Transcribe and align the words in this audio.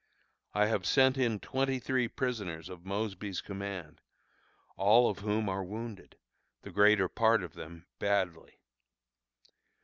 I 0.55 0.65
have 0.65 0.87
sent 0.87 1.15
in 1.15 1.39
twenty 1.39 1.77
three 1.77 2.07
prisoners 2.07 2.69
of 2.69 2.83
Mosby's 2.87 3.39
command, 3.39 4.01
all 4.75 5.11
of 5.11 5.19
whom 5.19 5.47
are 5.47 5.63
wounded 5.63 6.17
the 6.63 6.71
greater 6.71 7.07
part 7.07 7.43
of 7.43 7.53
them 7.53 7.85
badly. 7.99 8.61